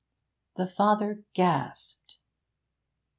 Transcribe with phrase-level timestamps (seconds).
[0.55, 2.17] The father gasped.